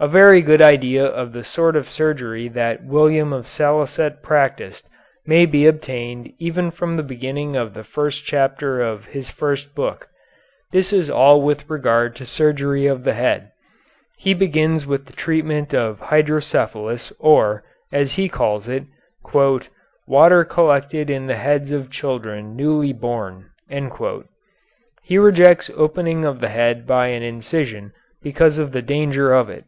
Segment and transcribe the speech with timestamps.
[0.00, 4.88] A very good idea of the sort of surgery that William of Salicet practised
[5.26, 10.08] may be obtained even from the beginning of the first chapter of his first book.
[10.72, 13.52] This is all with regard to surgery of the head.
[14.18, 17.62] He begins with the treatment of hydrocephalus or,
[17.92, 18.82] as he calls it,
[20.08, 23.50] "water collected in the heads of children newly born."
[25.04, 29.64] He rejects opening of the head by an incision because of the danger of it.